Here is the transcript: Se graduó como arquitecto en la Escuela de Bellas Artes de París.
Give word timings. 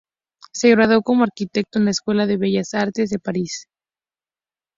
Se 0.51 0.69
graduó 0.71 1.03
como 1.03 1.25
arquitecto 1.25 1.77
en 1.77 1.85
la 1.85 1.91
Escuela 1.91 2.25
de 2.25 2.37
Bellas 2.37 2.73
Artes 2.73 3.11
de 3.11 3.19
París. 3.19 3.67